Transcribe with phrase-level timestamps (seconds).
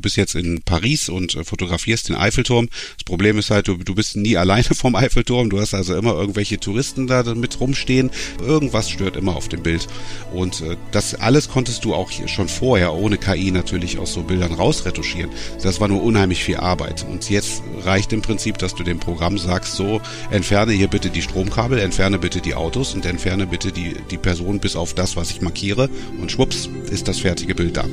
[0.00, 2.68] du bist jetzt in Paris und äh, fotografierst den Eiffelturm.
[2.96, 5.50] Das Problem ist halt, du, du bist nie alleine vom Eiffelturm.
[5.50, 8.10] Du hast also immer irgendwelche Touristen da mit rumstehen.
[8.40, 9.86] Irgendwas stört immer auf dem Bild.
[10.32, 14.52] Und äh, das alles konntest du auch schon vorher ohne KI natürlich aus so Bildern
[14.52, 15.30] rausretuschieren.
[15.62, 17.04] Das war nur unheimlich viel Arbeit.
[17.06, 21.22] Und jetzt reicht im Prinzip, dass du dem Programm sagst, so entferne hier bitte die
[21.22, 25.30] Stromkabel, entferne bitte die Autos und entferne bitte die, die Person bis auf das, was
[25.30, 25.90] ich markiere.
[26.18, 27.84] Und schwupps ist das fertige Bild da.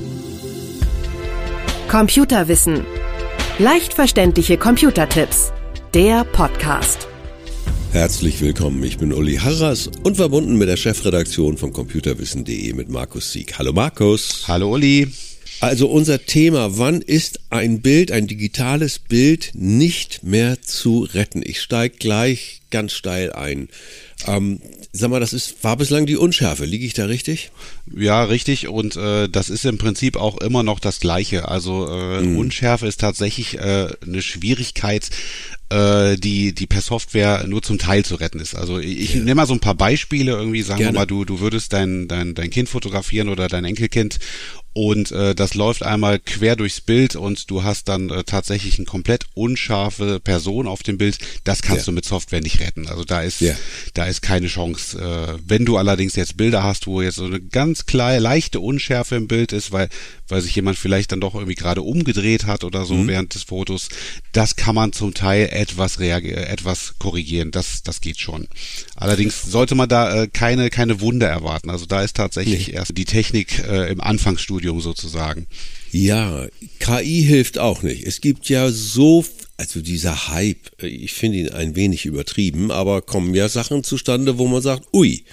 [1.88, 2.84] Computerwissen.
[3.60, 5.54] Leicht verständliche Computertipps.
[5.94, 7.08] Der Podcast.
[7.94, 13.32] Herzlich willkommen, ich bin Uli Harras und verbunden mit der Chefredaktion von computerwissen.de mit Markus
[13.32, 13.58] Sieg.
[13.58, 14.44] Hallo Markus.
[14.50, 15.08] Hallo Uli.
[15.60, 21.42] Also unser Thema, wann ist ein Bild, ein digitales Bild nicht mehr zu retten?
[21.44, 23.70] Ich steige gleich ganz steil ein.
[24.26, 24.60] Ähm,
[24.92, 26.66] sag mal, das ist, war bislang die Unschärfe.
[26.66, 27.52] Liege ich da richtig?
[27.96, 28.68] Ja, richtig.
[28.68, 31.48] Und äh, das ist im Prinzip auch immer noch das Gleiche.
[31.48, 32.38] Also äh, mhm.
[32.38, 35.10] Unschärfe ist tatsächlich äh, eine Schwierigkeit,
[35.70, 38.56] äh, die, die per Software nur zum Teil zu retten ist.
[38.56, 39.20] Also ich ja.
[39.20, 40.94] nehme mal so ein paar Beispiele, irgendwie sagen Gerne.
[40.94, 44.20] wir mal, du, du würdest dein, dein, dein Kind fotografieren oder dein Enkelkind
[44.78, 48.86] und äh, das läuft einmal quer durchs Bild und du hast dann äh, tatsächlich eine
[48.86, 51.18] komplett unscharfe Person auf dem Bild.
[51.46, 51.92] Das kannst ja.
[51.92, 52.88] du mit Software nicht retten.
[52.88, 53.56] Also da ist, ja.
[53.96, 55.00] da ist keine Chance.
[55.00, 59.16] Äh, wenn du allerdings jetzt Bilder hast, wo jetzt so eine ganz kleine, leichte Unschärfe
[59.16, 59.90] im Bild ist, weil,
[60.28, 63.08] weil sich jemand vielleicht dann doch irgendwie gerade umgedreht hat oder so mhm.
[63.08, 63.90] während des Fotos,
[64.32, 67.50] das kann man zum Teil etwas reagieren, etwas korrigieren.
[67.50, 68.48] Das, das geht schon.
[68.96, 71.72] Allerdings sollte man da äh, keine, keine Wunder erwarten.
[71.72, 72.74] Also da ist tatsächlich nee.
[72.76, 75.48] erst die Technik äh, im Anfangsstudium Studium sozusagen.
[75.92, 76.48] Ja,
[76.80, 78.06] KI hilft auch nicht.
[78.06, 79.24] Es gibt ja so,
[79.56, 84.48] also dieser Hype, ich finde ihn ein wenig übertrieben, aber kommen ja Sachen zustande, wo
[84.48, 85.24] man sagt, ui,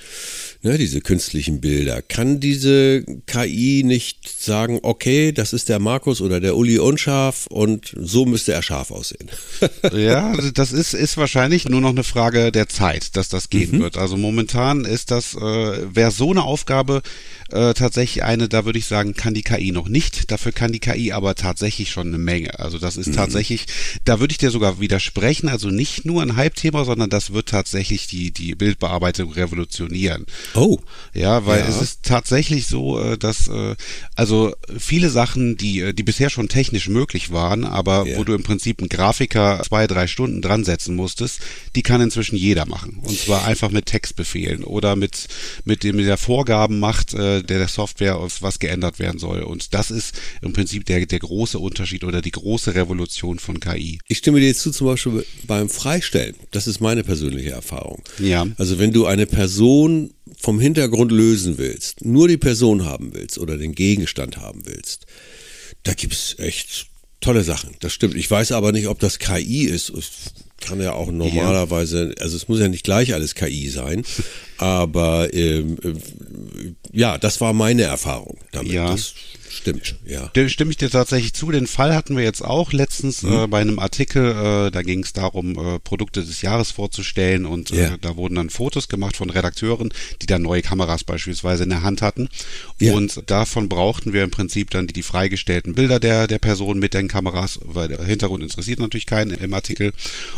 [0.65, 2.03] ne, diese künstlichen Bilder.
[2.03, 7.95] Kann diese KI nicht sagen, okay, das ist der Markus oder der Uli unscharf und
[7.97, 9.31] so müsste er scharf aussehen?
[9.93, 13.77] ja, also das ist, ist wahrscheinlich nur noch eine Frage der Zeit, dass das gehen
[13.77, 13.83] mhm.
[13.83, 13.99] wird.
[13.99, 15.39] Also momentan ist das, äh,
[15.95, 17.03] wäre so eine Aufgabe
[17.51, 20.31] äh, tatsächlich eine, da würde ich sagen, kann die KI noch nicht.
[20.31, 22.59] Dafür kann die KI aber tatsächlich schon eine Menge.
[22.59, 23.13] Also das ist mhm.
[23.13, 23.67] tatsächlich,
[24.05, 25.49] da würde ich dir sogar widersprechen.
[25.49, 30.25] Also nicht nur ein Hype-Thema, sondern das wird tatsächlich die, die Bildbearbeitung revolutionieren.
[30.55, 30.79] Oh.
[31.13, 31.67] Ja, weil ja.
[31.67, 33.77] es ist tatsächlich so, äh, dass äh,
[34.15, 38.17] also viele Sachen, die, äh, die bisher schon technisch möglich waren, aber ja.
[38.17, 41.41] wo du im Prinzip einen Grafiker zwei, drei Stunden dran setzen musstest,
[41.75, 43.01] die kann inzwischen jeder machen.
[43.03, 45.29] Und zwar einfach mit Textbefehlen oder mit,
[45.65, 49.43] mit dem der Vorgaben macht, der, der Software, was geändert werden soll.
[49.43, 53.99] Und das ist im Prinzip der, der große Unterschied oder die große Revolution von KI.
[54.09, 56.35] Ich stimme dir jetzt zu, zum Beispiel beim Freistellen.
[56.51, 58.03] Das ist meine persönliche Erfahrung.
[58.19, 58.47] Ja.
[58.59, 60.11] Also wenn du eine Person
[60.45, 65.07] vom Hintergrund lösen willst, nur die Person haben willst oder den Gegenstand haben willst,
[65.85, 66.89] da gibt's echt
[67.23, 67.77] tolle Sachen.
[67.81, 68.15] Das stimmt.
[68.15, 69.89] Ich weiß aber nicht, ob das KI ist.
[69.89, 70.11] Es
[70.61, 74.05] kann ja auch normalerweise, also es muss ja nicht gleich alles KI sein,
[74.59, 78.73] aber ähm, äh, ja, das war meine Erfahrung damit.
[78.73, 78.91] Ja.
[78.91, 79.15] Das
[79.55, 80.31] Stimmt, ja.
[80.35, 81.53] Da stimme ich dir tatsächlich zu.
[81.53, 83.33] Den Fall hatten wir jetzt auch letztens mhm.
[83.33, 84.33] äh, bei einem Artikel.
[84.33, 87.97] Äh, da ging es darum, äh, Produkte des Jahres vorzustellen und yeah.
[88.01, 92.03] da wurden dann Fotos gemacht von Redakteuren, die dann neue Kameras beispielsweise in der Hand
[92.03, 92.29] hatten.
[92.81, 92.97] Yeah.
[92.97, 96.93] Und davon brauchten wir im Prinzip dann die, die freigestellten Bilder der, der Person mit
[96.93, 99.93] den Kameras, weil der Hintergrund interessiert natürlich keinen im Artikel.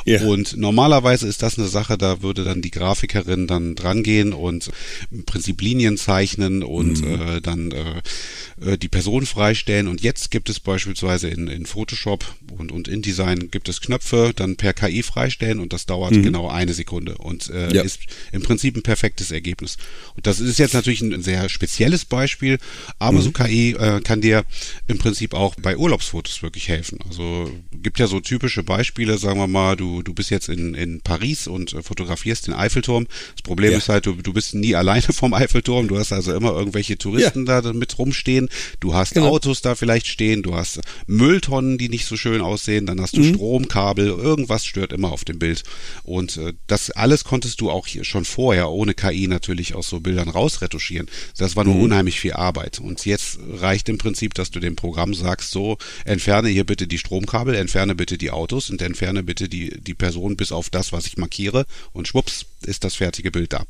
[0.06, 0.27] Yeah.
[0.27, 4.71] Und normalerweise ist das eine Sache, da würde dann die Grafikerin dann drangehen und
[5.10, 7.37] im Prinzip Linien zeichnen und mhm.
[7.37, 11.65] äh, dann äh, äh die Person Person freistellen und jetzt gibt es beispielsweise in, in
[11.65, 12.25] Photoshop
[12.59, 16.25] und, und InDesign gibt es Knöpfe, dann per KI freistellen und das dauert mhm.
[16.25, 17.83] genau eine Sekunde und äh, ja.
[17.83, 18.00] ist
[18.33, 19.77] im Prinzip ein perfektes Ergebnis.
[20.16, 22.59] Und das ist jetzt natürlich ein sehr spezielles Beispiel,
[22.99, 23.22] aber mhm.
[23.22, 24.45] so KI äh, kann dir
[24.89, 26.99] im Prinzip auch bei Urlaubsfotos wirklich helfen.
[27.06, 31.00] Also gibt ja so typische Beispiele, sagen wir mal, du, du bist jetzt in, in
[31.00, 33.06] Paris und äh, fotografierst den Eiffelturm.
[33.37, 33.78] Das Problem ja.
[33.78, 37.47] ist halt, du, du bist nie alleine vom Eiffelturm, du hast also immer irgendwelche Touristen
[37.47, 37.62] ja.
[37.62, 38.49] da mit rumstehen.
[38.81, 39.29] Du hast genau.
[39.29, 43.21] Autos da vielleicht stehen, du hast Mülltonnen, die nicht so schön aussehen, dann hast du
[43.21, 43.34] mhm.
[43.34, 45.63] Stromkabel, irgendwas stört immer auf dem Bild.
[46.03, 50.28] Und äh, das alles konntest du auch schon vorher ohne KI natürlich aus so Bildern
[50.28, 51.09] rausretuschieren.
[51.37, 51.83] Das war nur mhm.
[51.83, 52.81] unheimlich viel Arbeit.
[52.81, 56.99] Und jetzt reicht im Prinzip, dass du dem Programm sagst, so, entferne hier bitte die
[56.99, 61.07] Stromkabel, entferne bitte die Autos und entferne bitte die, die Person bis auf das, was
[61.07, 63.65] ich markiere und schwupps, ist das fertige Bild da.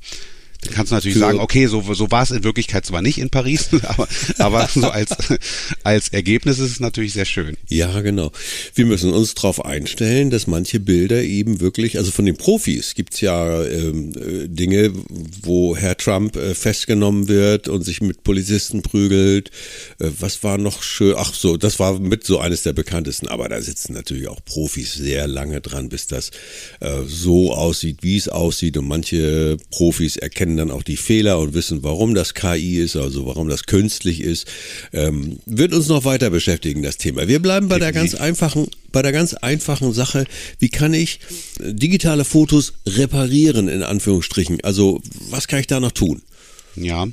[0.63, 3.31] Dann kannst du natürlich sagen, okay, so, so war es in Wirklichkeit zwar nicht in
[3.31, 4.09] Paris, aber,
[4.39, 5.11] aber so als,
[5.85, 7.57] als Ergebnis ist es natürlich sehr schön.
[7.69, 8.33] Ja, genau.
[8.75, 13.21] Wir müssen uns darauf einstellen, dass manche Bilder eben wirklich, also von den Profis gibt's
[13.21, 14.93] ja ähm, äh, Dinge,
[15.43, 19.51] wo Herr Trump äh, festgenommen wird und sich mit Polizisten prügelt.
[19.99, 21.15] Äh, was war noch schön?
[21.17, 24.95] Ach so, das war mit so eines der bekanntesten, aber da sitzen natürlich auch Profis
[24.95, 26.31] sehr lange dran, bis das
[26.81, 31.39] äh, so aussieht, wie es aussieht und manche Profis erkennen erkennen dann auch die Fehler
[31.39, 34.47] und wissen, warum das KI ist, also warum das künstlich ist.
[34.93, 37.27] Ähm, wird uns noch weiter beschäftigen, das Thema.
[37.27, 40.25] Wir bleiben bei der ganz einfachen, bei der ganz einfachen Sache,
[40.59, 41.19] wie kann ich
[41.59, 44.61] digitale Fotos reparieren, in Anführungsstrichen?
[44.63, 45.01] Also,
[45.31, 46.23] was kann ich da noch tun?
[46.77, 47.07] Ja,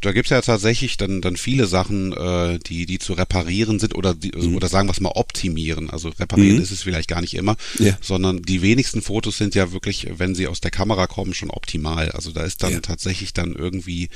[0.00, 4.14] da gibt's ja tatsächlich dann, dann viele Sachen, äh, die, die zu reparieren sind oder,
[4.14, 4.56] die, mhm.
[4.56, 5.90] oder sagen wir es mal optimieren.
[5.90, 6.62] Also reparieren mhm.
[6.62, 7.96] ist es vielleicht gar nicht immer, ja.
[8.00, 12.10] sondern die wenigsten Fotos sind ja wirklich, wenn sie aus der Kamera kommen, schon optimal.
[12.10, 12.80] Also da ist dann ja.
[12.80, 14.08] tatsächlich dann irgendwie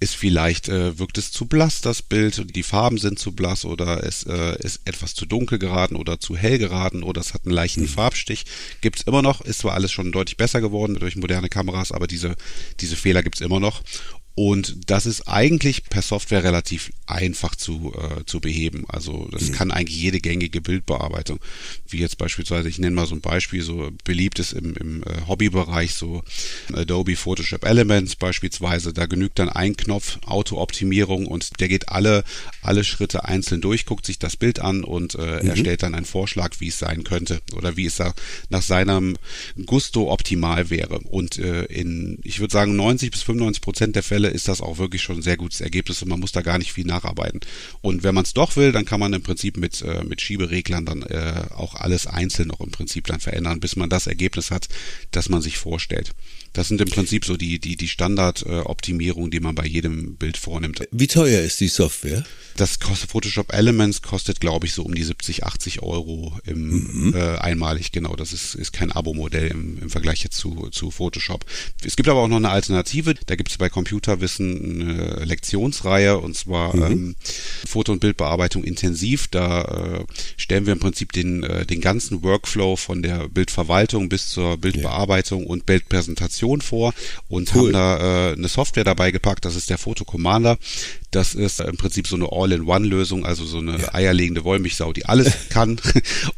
[0.00, 4.02] ist vielleicht, äh, wirkt es zu blass, das Bild, die Farben sind zu blass oder
[4.02, 7.54] es äh, ist etwas zu dunkel geraten oder zu hell geraten oder es hat einen
[7.54, 7.88] leichten mhm.
[7.88, 8.46] Farbstich.
[8.80, 12.34] Gibt's immer noch, ist zwar alles schon deutlich besser geworden durch moderne Kameras, aber diese,
[12.80, 13.82] diese Fehler gibt's immer noch.
[14.34, 18.84] Und das ist eigentlich per Software relativ einfach zu, äh, zu beheben.
[18.88, 19.52] Also das mhm.
[19.52, 21.40] kann eigentlich jede gängige Bildbearbeitung,
[21.88, 25.26] wie jetzt beispielsweise, ich nenne mal so ein Beispiel, so beliebt ist im, im äh,
[25.26, 26.22] Hobbybereich, so
[26.72, 32.24] Adobe Photoshop Elements beispielsweise, da genügt dann ein Knopf Auto-Optimierung und der geht alle,
[32.62, 35.50] alle Schritte einzeln durch, guckt sich das Bild an und äh, mhm.
[35.50, 38.14] erstellt dann einen Vorschlag, wie es sein könnte oder wie es da
[38.48, 39.16] nach seinem
[39.66, 41.00] Gusto optimal wäre.
[41.00, 44.60] Und äh, in, ich würde sagen, 90 bis 95 Prozent der Fälle Fälle ist das
[44.60, 47.40] auch wirklich schon ein sehr gutes Ergebnis und man muss da gar nicht viel nacharbeiten.
[47.80, 50.84] Und wenn man es doch will, dann kann man im Prinzip mit, äh, mit Schiebereglern
[50.84, 54.68] dann äh, auch alles einzeln noch im Prinzip dann verändern, bis man das Ergebnis hat,
[55.10, 56.12] das man sich vorstellt.
[56.52, 60.86] Das sind im Prinzip so die, die, die Standardoptimierungen, die man bei jedem Bild vornimmt.
[60.90, 62.24] Wie teuer ist die Software?
[62.56, 67.14] Das kostet Photoshop Elements kostet, glaube ich, so um die 70, 80 Euro im, mhm.
[67.14, 68.16] äh, einmalig, genau.
[68.16, 71.44] Das ist, ist kein Abo-Modell im, im Vergleich jetzt zu, zu Photoshop.
[71.84, 73.14] Es gibt aber auch noch eine Alternative.
[73.26, 76.82] Da gibt es bei Computerwissen eine Lektionsreihe und zwar mhm.
[76.82, 77.16] ähm,
[77.66, 79.28] Foto- und Bildbearbeitung intensiv.
[79.28, 79.62] Da
[80.00, 80.04] äh,
[80.36, 85.42] stellen wir im Prinzip den, äh, den ganzen Workflow von der Bildverwaltung bis zur Bildbearbeitung
[85.42, 85.48] ja.
[85.48, 86.92] und Bildpräsentation Installation vor
[87.28, 87.66] und cool.
[87.66, 90.58] haben da äh, eine Software dabei gepackt, das ist der Photo Commander.
[91.10, 93.94] Das ist im Prinzip so eine All-in-One-Lösung, also so eine ja.
[93.94, 95.80] eierlegende Wollmilchsau, die alles kann.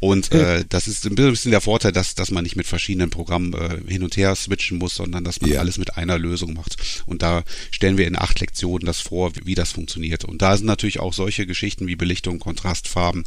[0.01, 3.53] Und äh, das ist ein bisschen der Vorteil, dass, dass man nicht mit verschiedenen Programmen
[3.53, 5.61] äh, hin und her switchen muss, sondern dass man ja.
[5.61, 6.77] alles mit einer Lösung macht.
[7.07, 10.25] Und da stellen wir in acht Lektionen das vor, wie, wie das funktioniert.
[10.25, 13.25] Und da sind natürlich auch solche Geschichten wie Belichtung, Kontrastfarben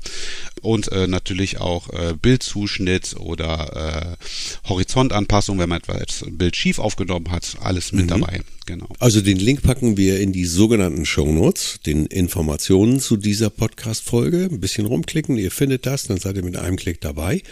[0.62, 6.80] und äh, natürlich auch äh, Bildzuschnitt oder äh, Horizontanpassung, wenn man etwas ein Bild schief
[6.80, 8.10] aufgenommen hat, alles mit mhm.
[8.10, 8.42] dabei.
[8.66, 8.88] Genau.
[9.00, 14.50] Also den Link packen wir in die sogenannten Show Notes, den Informationen zu dieser Podcast-Folge.
[14.52, 17.44] Ein bisschen rumklicken, ihr findet das, dann seid ihr mit einem Klick dabei.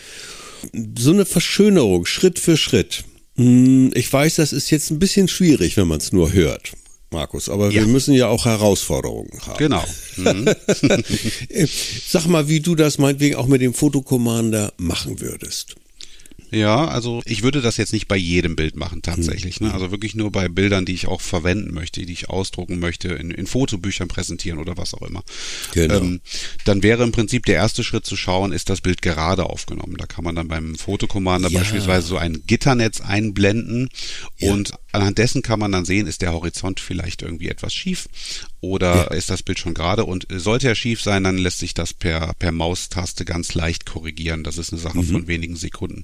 [0.98, 3.04] So eine Verschönerung, Schritt für Schritt.
[3.36, 6.72] Hm, ich weiß, das ist jetzt ein bisschen schwierig, wenn man es nur hört.
[7.12, 7.82] Markus, aber ja.
[7.82, 9.58] wir müssen ja auch Herausforderungen haben.
[9.58, 9.84] Genau.
[10.18, 10.50] Mhm.
[12.08, 15.76] Sag mal, wie du das meinetwegen auch mit dem Fotocommander machen würdest.
[16.54, 19.60] Ja, also ich würde das jetzt nicht bei jedem Bild machen tatsächlich.
[19.60, 19.74] Ne?
[19.74, 23.32] Also wirklich nur bei Bildern, die ich auch verwenden möchte, die ich ausdrucken möchte, in,
[23.32, 25.24] in Fotobüchern präsentieren oder was auch immer.
[25.74, 25.96] Genau.
[25.96, 26.22] Ähm,
[26.66, 29.96] dann wäre im Prinzip der erste Schritt zu schauen, ist das Bild gerade aufgenommen.
[29.98, 31.60] Da kann man dann beim Fotocommander ja.
[31.60, 33.90] beispielsweise so ein Gitternetz einblenden
[34.38, 34.52] ja.
[34.52, 38.08] und anhand dessen kann man dann sehen, ist der Horizont vielleicht irgendwie etwas schief
[38.62, 39.04] oder ja.
[39.08, 42.34] ist das Bild schon gerade und sollte er schief sein, dann lässt sich das per,
[42.38, 44.44] per Maustaste ganz leicht korrigieren.
[44.44, 45.06] Das ist eine Sache mhm.
[45.06, 46.04] von wenigen Sekunden.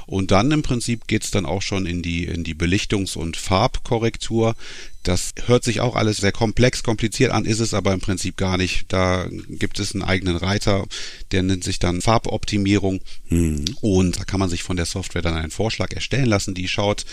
[0.11, 4.55] Und dann im Prinzip geht's dann auch schon in die, in die Belichtungs- und Farbkorrektur.
[5.03, 8.57] Das hört sich auch alles sehr komplex, kompliziert an, ist es aber im Prinzip gar
[8.57, 8.85] nicht.
[8.89, 10.85] Da gibt es einen eigenen Reiter,
[11.31, 12.99] der nennt sich dann Farboptimierung.
[13.29, 13.63] Mhm.
[13.79, 17.05] Und da kann man sich von der Software dann einen Vorschlag erstellen lassen, die schaut,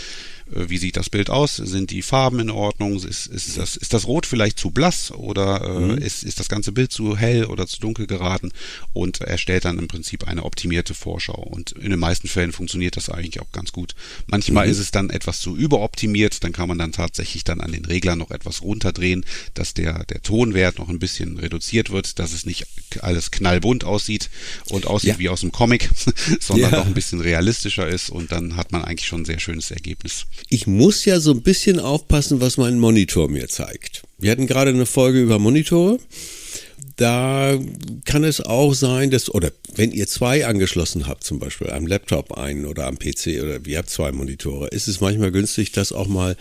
[0.55, 1.57] äh, wie sieht das Bild aus?
[1.57, 2.97] Sind die Farben in Ordnung?
[2.97, 5.99] Ist, ist, das, ist das Rot vielleicht zu blass oder äh, mhm.
[5.99, 8.51] ist, ist das ganze Bild zu hell oder zu dunkel geraten?
[8.93, 11.41] Und erstellt dann im Prinzip eine optimierte Vorschau.
[11.41, 13.95] Und in den meisten Fällen funktioniert das eigentlich auch ganz gut.
[14.27, 14.73] Manchmal mhm.
[14.73, 18.19] ist es dann etwas zu überoptimiert, dann kann man dann tatsächlich dann an den Reglern
[18.19, 22.67] noch etwas runterdrehen, dass der, der Tonwert noch ein bisschen reduziert wird, dass es nicht
[23.01, 24.31] alles knallbunt aussieht
[24.71, 25.19] und aussieht ja.
[25.19, 25.91] wie aus dem Comic,
[26.41, 26.79] sondern ja.
[26.79, 30.27] noch ein bisschen realistischer ist und dann hat man eigentlich schon ein sehr schönes Ergebnis
[30.49, 34.03] ich muss ja so ein bisschen aufpassen, was mein Monitor mir zeigt.
[34.19, 35.99] Wir hatten gerade eine Folge über Monitore.
[36.99, 37.57] Da
[38.07, 42.37] kann es auch sein, dass, oder wenn ihr zwei angeschlossen habt, zum Beispiel am Laptop
[42.37, 46.09] einen oder am PC oder ihr habt zwei Monitore, ist es manchmal günstig, das auch
[46.09, 46.37] mal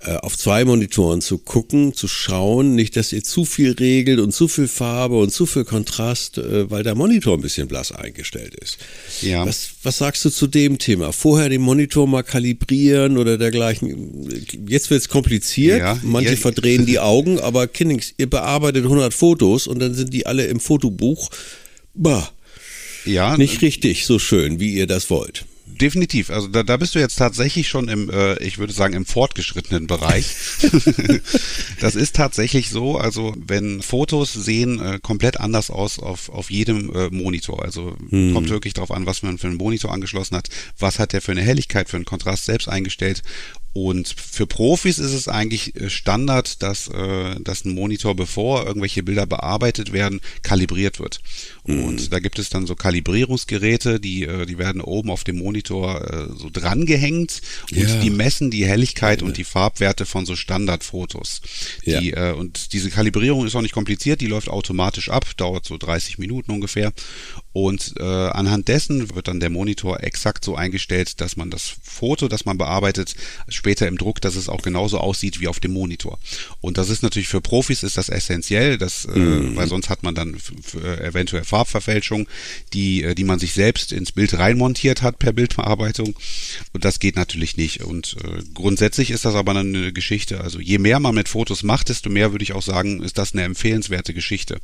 [0.00, 4.46] auf zwei Monitoren zu gucken, zu schauen, nicht, dass ihr zu viel regelt und zu
[4.46, 8.78] viel Farbe und zu viel Kontrast, äh, weil der Monitor ein bisschen blass eingestellt ist.
[9.22, 9.44] Ja.
[9.44, 11.12] Was, was sagst du zu dem Thema?
[11.12, 14.28] Vorher den Monitor mal kalibrieren oder dergleichen.
[14.68, 15.80] Jetzt wird es kompliziert.
[15.80, 16.36] Ja, Manche ja.
[16.36, 20.60] verdrehen die Augen, aber Kinnings, ihr bearbeitet 100 Fotos und dann sind die alle im
[20.60, 21.28] Fotobuch.
[21.94, 22.30] Bah.
[23.04, 23.36] Ja.
[23.36, 25.44] Nicht richtig so schön, wie ihr das wollt
[25.78, 26.30] definitiv.
[26.30, 29.86] Also da, da bist du jetzt tatsächlich schon im, äh, ich würde sagen, im fortgeschrittenen
[29.86, 30.34] Bereich.
[31.80, 32.98] das ist tatsächlich so.
[32.98, 37.62] Also wenn Fotos sehen äh, komplett anders aus auf, auf jedem äh, Monitor.
[37.62, 38.34] Also hm.
[38.34, 41.32] kommt wirklich darauf an, was man für einen Monitor angeschlossen hat, was hat der für
[41.32, 43.22] eine Helligkeit, für einen Kontrast selbst eingestellt
[43.74, 49.02] und für Profis ist es eigentlich äh, Standard, dass, äh, dass ein Monitor, bevor irgendwelche
[49.02, 51.20] Bilder bearbeitet werden, kalibriert wird.
[51.66, 51.84] Mhm.
[51.84, 56.28] Und da gibt es dann so Kalibrierungsgeräte, die, äh, die werden oben auf dem Monitor
[56.36, 58.00] so drangehängt und ja.
[58.00, 59.26] die messen die Helligkeit ja.
[59.26, 61.40] und die Farbwerte von so Standardfotos.
[61.84, 62.00] Ja.
[62.00, 66.18] Die, und diese Kalibrierung ist auch nicht kompliziert, die läuft automatisch ab, dauert so 30
[66.18, 66.92] Minuten ungefähr.
[67.52, 72.28] Und äh, anhand dessen wird dann der Monitor exakt so eingestellt, dass man das Foto,
[72.28, 73.14] das man bearbeitet,
[73.58, 76.18] später im Druck, dass es auch genauso aussieht wie auf dem Monitor.
[76.60, 79.56] Und das ist natürlich für Profis ist das essentiell, das, äh, mhm.
[79.56, 80.36] weil sonst hat man dann
[81.00, 82.26] eventuell Farbverfälschung,
[82.72, 86.14] die, äh, die man sich selbst ins Bild reinmontiert hat per Bildverarbeitung.
[86.72, 87.82] Und das geht natürlich nicht.
[87.82, 90.40] Und äh, grundsätzlich ist das aber eine Geschichte.
[90.40, 93.32] Also je mehr man mit Fotos macht, desto mehr würde ich auch sagen, ist das
[93.32, 94.60] eine empfehlenswerte Geschichte.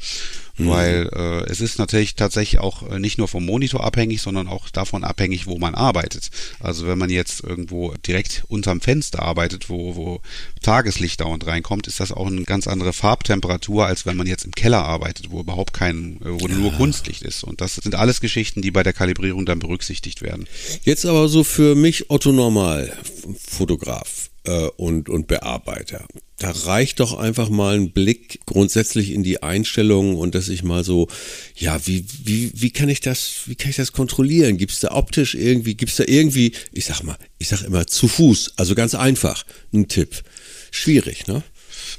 [0.56, 0.68] Mhm.
[0.68, 4.70] Weil äh, es ist natürlich tatsächlich auch äh, nicht nur vom Monitor abhängig, sondern auch
[4.70, 6.30] davon abhängig, wo man arbeitet.
[6.60, 10.20] Also wenn man jetzt irgendwo direkt unterm Fenster arbeitet, wo, wo
[10.62, 14.52] Tageslicht dauernd reinkommt, ist das auch eine ganz andere Farbtemperatur, als wenn man jetzt im
[14.52, 16.54] Keller arbeitet, wo überhaupt kein, wo ja.
[16.54, 17.44] nur Kunstlicht ist.
[17.44, 20.46] Und das sind alles Geschichten, die bei der Kalibrierung dann berücksichtigt werden.
[20.84, 22.96] Jetzt aber so für mich Otto Normal
[23.38, 26.06] Fotograf äh, und, und Bearbeiter.
[26.44, 30.84] Da reicht doch einfach mal ein Blick grundsätzlich in die Einstellungen und dass ich mal
[30.84, 31.08] so,
[31.56, 34.58] ja, wie, wie, wie kann ich das, wie kann ich das kontrollieren?
[34.58, 37.86] Gibt es da optisch irgendwie, gibt es da irgendwie, ich sag mal, ich sag immer
[37.86, 40.22] zu Fuß, also ganz einfach, ein Tipp.
[40.70, 41.42] Schwierig, ne?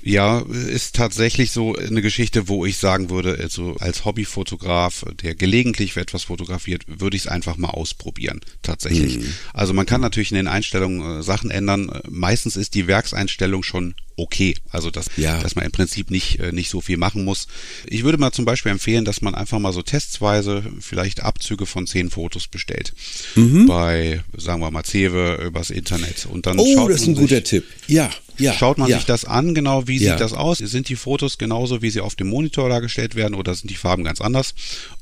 [0.03, 5.95] Ja, ist tatsächlich so eine Geschichte, wo ich sagen würde, also als Hobbyfotograf, der gelegentlich
[5.97, 9.17] etwas fotografiert, würde ich es einfach mal ausprobieren, tatsächlich.
[9.19, 9.33] Mhm.
[9.53, 11.91] Also man kann natürlich in den Einstellungen äh, Sachen ändern.
[12.09, 14.55] Meistens ist die Werkseinstellung schon okay.
[14.69, 15.41] Also dass, ja.
[15.41, 17.47] dass man im Prinzip nicht, äh, nicht so viel machen muss.
[17.85, 21.87] Ich würde mal zum Beispiel empfehlen, dass man einfach mal so testsweise vielleicht Abzüge von
[21.87, 22.93] zehn Fotos bestellt.
[23.35, 23.65] Mhm.
[23.67, 26.25] Bei, sagen wir mal, Cewe übers Internet.
[26.25, 27.65] Und dann oh, das ist ein guter Tipp.
[27.87, 28.09] Ja.
[28.37, 28.97] Ja, schaut man ja.
[28.97, 30.11] sich das an, genau wie ja.
[30.11, 30.59] sieht das aus?
[30.59, 34.03] Sind die Fotos genauso, wie sie auf dem Monitor dargestellt werden oder sind die Farben
[34.03, 34.53] ganz anders?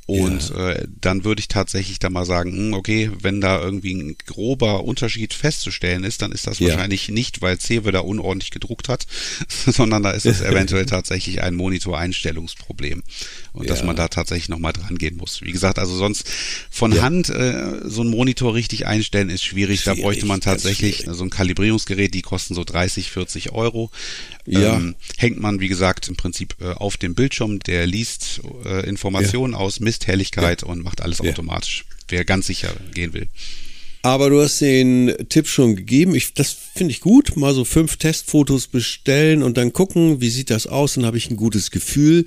[0.06, 0.72] Und ja.
[0.72, 4.84] äh, dann würde ich tatsächlich da mal sagen, hm, okay, wenn da irgendwie ein grober
[4.84, 6.70] Unterschied festzustellen ist, dann ist das ja.
[6.70, 9.08] wahrscheinlich nicht, weil Cewe da unordentlich gedruckt hat,
[9.48, 13.02] sondern da ist es eventuell tatsächlich ein Monitoreinstellungsproblem.
[13.54, 13.70] Und ja.
[13.70, 15.42] dass man da tatsächlich nochmal dran gehen muss.
[15.42, 16.30] Wie gesagt, also sonst
[16.70, 19.82] von Hand äh, so ein Monitor richtig einstellen ist schwierig.
[19.82, 23.90] schwierig da bräuchte man tatsächlich so ein Kalibrierungsgerät, die kosten so 30, 40 Euro.
[24.46, 24.76] Ja.
[24.76, 29.54] Ähm, hängt man, wie gesagt, im Prinzip äh, auf dem Bildschirm, der liest äh, Informationen
[29.54, 30.68] aus, misst Helligkeit ja.
[30.68, 31.32] und macht alles ja.
[31.32, 33.28] automatisch, wer ganz sicher gehen will.
[34.06, 36.14] Aber du hast den Tipp schon gegeben.
[36.14, 37.38] Ich, das finde ich gut.
[37.38, 40.96] Mal so fünf Testfotos bestellen und dann gucken, wie sieht das aus.
[40.96, 42.26] Dann habe ich ein gutes Gefühl.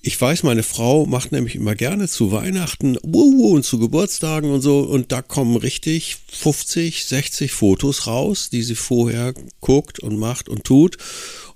[0.00, 4.78] Ich weiß, meine Frau macht nämlich immer gerne zu Weihnachten und zu Geburtstagen und so.
[4.78, 10.62] Und da kommen richtig 50, 60 Fotos raus, die sie vorher guckt und macht und
[10.62, 10.98] tut.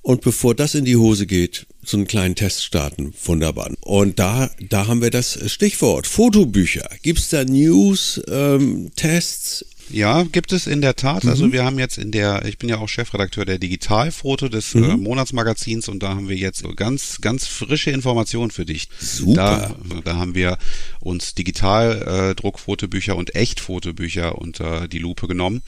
[0.03, 3.15] Und bevor das in die Hose geht, so einen kleinen Test starten.
[3.25, 3.71] Wunderbar.
[3.81, 6.07] Und da, da haben wir das Stichwort.
[6.07, 6.89] Fotobücher.
[7.03, 9.65] Gibt es da News, ähm, Tests?
[9.91, 11.27] Ja, gibt es in der Tat.
[11.27, 11.53] Also mhm.
[11.53, 14.91] wir haben jetzt in der, ich bin ja auch Chefredakteur der Digitalfoto des äh, mhm.
[14.91, 18.89] äh, Monatsmagazins und da haben wir jetzt ganz, ganz frische Informationen für dich.
[18.99, 19.77] Super.
[19.89, 20.59] Da, da haben wir
[21.01, 25.63] uns Digitaldruckfotobücher äh, und Echtfotobücher unter die Lupe genommen.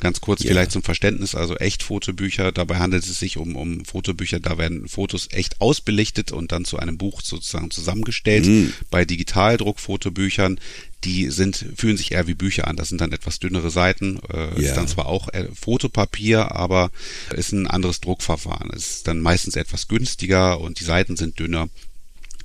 [0.00, 0.52] Ganz kurz yeah.
[0.52, 5.28] vielleicht zum Verständnis, also Echtfotobücher, dabei handelt es sich um, um Fotobücher, da werden Fotos
[5.30, 8.46] echt ausbelichtet und dann zu einem Buch sozusagen zusammengestellt.
[8.46, 8.72] Mm.
[8.90, 10.58] Bei Digitaldruckfotobüchern,
[11.04, 12.76] die sind, fühlen sich eher wie Bücher an.
[12.76, 14.56] Das sind dann etwas dünnere Seiten, äh, yeah.
[14.56, 16.90] ist dann zwar auch äh, Fotopapier, aber
[17.36, 18.70] ist ein anderes Druckverfahren.
[18.70, 21.68] Ist dann meistens etwas günstiger und die Seiten sind dünner.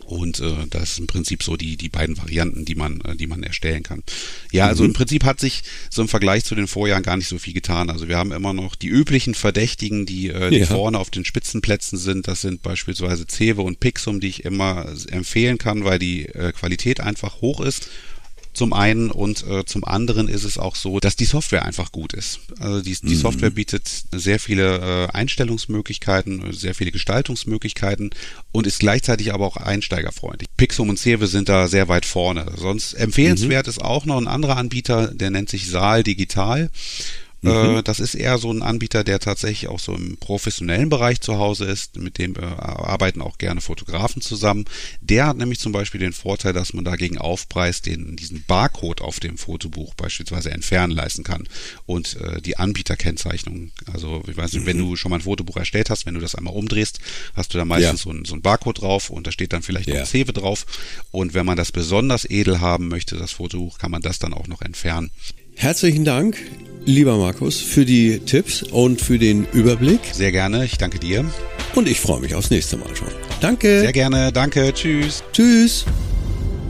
[0.05, 3.27] Und äh, das ist im Prinzip so die, die beiden Varianten, die man, äh, die
[3.27, 4.03] man erstellen kann.
[4.51, 4.89] Ja, also mhm.
[4.89, 7.89] im Prinzip hat sich so im Vergleich zu den Vorjahren gar nicht so viel getan.
[7.89, 10.65] Also wir haben immer noch die üblichen Verdächtigen, die, äh, die ja.
[10.65, 12.27] vorne auf den Spitzenplätzen sind.
[12.27, 16.99] Das sind beispielsweise Cewe und Pixum, die ich immer empfehlen kann, weil die äh, Qualität
[16.99, 17.89] einfach hoch ist.
[18.53, 22.13] Zum einen und äh, zum anderen ist es auch so, dass die Software einfach gut
[22.13, 22.39] ist.
[22.59, 23.19] Also die, die mhm.
[23.19, 28.11] Software bietet sehr viele äh, Einstellungsmöglichkeiten, sehr viele Gestaltungsmöglichkeiten
[28.51, 30.47] und ist gleichzeitig aber auch einsteigerfreundlich.
[30.55, 32.53] Pixum und Cewe sind da sehr weit vorne.
[32.57, 33.69] Sonst empfehlenswert mhm.
[33.69, 36.69] ist auch noch ein anderer Anbieter, der nennt sich Saal Digital.
[37.43, 37.77] Mhm.
[37.77, 41.37] Äh, das ist eher so ein Anbieter, der tatsächlich auch so im professionellen Bereich zu
[41.37, 41.97] Hause ist.
[41.97, 44.65] Mit dem äh, arbeiten auch gerne Fotografen zusammen.
[45.01, 49.19] Der hat nämlich zum Beispiel den Vorteil, dass man dagegen Aufpreis den, diesen Barcode auf
[49.19, 51.47] dem Fotobuch beispielsweise entfernen leisten kann.
[51.85, 53.71] Und äh, die Anbieterkennzeichnung.
[53.91, 54.67] Also, ich weiß nicht, mhm.
[54.67, 56.99] wenn du schon mal ein Fotobuch erstellt hast, wenn du das einmal umdrehst,
[57.35, 58.03] hast du da meistens ja.
[58.03, 59.99] so, ein, so ein Barcode drauf und da steht dann vielleicht ja.
[59.99, 60.65] noch Cewe drauf.
[61.11, 64.47] Und wenn man das besonders edel haben möchte, das Fotobuch, kann man das dann auch
[64.47, 65.11] noch entfernen.
[65.55, 66.37] Herzlichen Dank,
[66.85, 70.01] lieber Markus, für die Tipps und für den Überblick.
[70.11, 71.25] Sehr gerne, ich danke dir.
[71.75, 73.07] Und ich freue mich aufs nächste Mal schon.
[73.41, 73.79] Danke.
[73.79, 75.23] Sehr gerne, danke, tschüss.
[75.31, 75.85] Tschüss.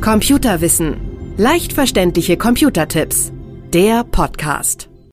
[0.02, 0.98] Computerwissen.
[1.38, 3.32] Leicht verständliche Computertipps.
[3.74, 4.93] Der Podcast.